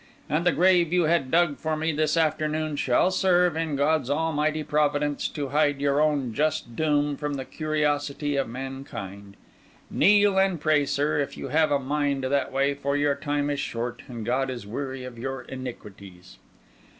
And 0.27 0.47
the 0.47 0.51
grave 0.51 0.91
you 0.91 1.03
had 1.03 1.29
dug 1.29 1.57
for 1.57 1.77
me 1.77 1.91
this 1.91 2.17
afternoon 2.17 2.75
shall 2.75 3.11
serve, 3.11 3.55
in 3.55 3.75
God's 3.75 4.09
almighty 4.09 4.63
providence, 4.63 5.27
to 5.27 5.49
hide 5.49 5.79
your 5.79 6.01
own 6.01 6.33
just 6.33 6.75
doom 6.75 7.15
from 7.17 7.35
the 7.35 7.45
curiosity 7.45 8.35
of 8.35 8.49
mankind. 8.49 9.37
Kneel 9.91 10.39
and 10.39 10.59
pray, 10.59 10.87
sir, 10.87 11.19
if 11.19 11.37
you 11.37 11.49
have 11.49 11.69
a 11.71 11.77
mind 11.77 12.23
that 12.23 12.51
way; 12.51 12.73
for 12.73 12.97
your 12.97 13.13
time 13.13 13.51
is 13.51 13.59
short, 13.59 14.01
and 14.07 14.25
God 14.25 14.49
is 14.49 14.65
weary 14.65 15.03
of 15.03 15.19
your 15.19 15.43
iniquities." 15.43 16.39